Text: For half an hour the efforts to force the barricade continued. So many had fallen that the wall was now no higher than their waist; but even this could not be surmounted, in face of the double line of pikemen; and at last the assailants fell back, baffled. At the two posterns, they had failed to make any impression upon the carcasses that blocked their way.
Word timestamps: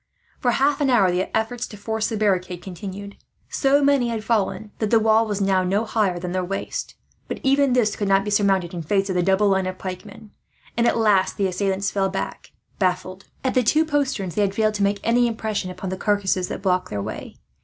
For 0.39 0.49
half 0.53 0.81
an 0.81 0.89
hour 0.89 1.11
the 1.11 1.29
efforts 1.37 1.67
to 1.67 1.77
force 1.77 2.07
the 2.09 2.17
barricade 2.17 2.57
continued. 2.63 3.17
So 3.49 3.83
many 3.83 4.07
had 4.09 4.23
fallen 4.23 4.71
that 4.79 4.89
the 4.89 4.99
wall 4.99 5.27
was 5.27 5.39
now 5.41 5.63
no 5.63 5.85
higher 5.85 6.17
than 6.17 6.31
their 6.31 6.43
waist; 6.43 6.95
but 7.27 7.39
even 7.43 7.73
this 7.73 7.95
could 7.95 8.07
not 8.07 8.23
be 8.25 8.31
surmounted, 8.31 8.73
in 8.73 8.81
face 8.81 9.09
of 9.11 9.15
the 9.15 9.21
double 9.21 9.49
line 9.49 9.67
of 9.67 9.77
pikemen; 9.77 10.31
and 10.75 10.87
at 10.87 10.97
last 10.97 11.37
the 11.37 11.45
assailants 11.45 11.91
fell 11.91 12.09
back, 12.09 12.51
baffled. 12.79 13.25
At 13.43 13.53
the 13.53 13.61
two 13.61 13.85
posterns, 13.85 14.33
they 14.33 14.41
had 14.41 14.55
failed 14.55 14.73
to 14.73 14.83
make 14.83 14.99
any 15.03 15.27
impression 15.27 15.69
upon 15.69 15.91
the 15.91 15.97
carcasses 15.97 16.47
that 16.47 16.63
blocked 16.63 16.89
their 16.89 16.99
way. 16.99 17.35